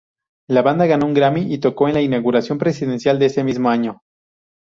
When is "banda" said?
0.63-0.87